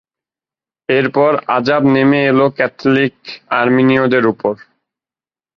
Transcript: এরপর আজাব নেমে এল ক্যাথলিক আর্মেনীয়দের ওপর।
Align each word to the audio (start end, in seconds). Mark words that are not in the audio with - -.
এরপর 0.89 1.31
আজাব 1.57 1.83
নেমে 1.93 2.19
এল 2.27 2.39
ক্যাথলিক 2.57 3.15
আর্মেনীয়দের 3.59 4.23
ওপর। 4.27 4.53